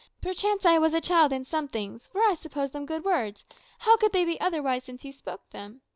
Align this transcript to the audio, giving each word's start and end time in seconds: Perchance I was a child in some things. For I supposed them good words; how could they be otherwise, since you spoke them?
Perchance 0.19 0.65
I 0.65 0.79
was 0.79 0.95
a 0.95 0.99
child 0.99 1.31
in 1.31 1.45
some 1.45 1.67
things. 1.67 2.07
For 2.07 2.21
I 2.23 2.33
supposed 2.33 2.73
them 2.73 2.87
good 2.87 3.05
words; 3.05 3.45
how 3.77 3.97
could 3.97 4.13
they 4.13 4.25
be 4.25 4.41
otherwise, 4.41 4.85
since 4.85 5.05
you 5.05 5.13
spoke 5.13 5.47
them? 5.51 5.81